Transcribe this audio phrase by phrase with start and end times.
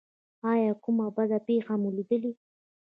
[0.51, 2.31] ایا کومه بده پیښه مو لیدلې؟